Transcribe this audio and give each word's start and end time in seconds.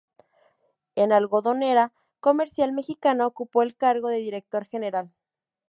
En 0.95 1.11
Algodonera 1.13 1.93
Comercial 2.21 2.73
Mexicana 2.73 3.27
ocupó 3.27 3.61
el 3.61 3.75
cargo 3.75 4.09
de 4.09 4.17
Director 4.17 4.65
general. 4.65 5.11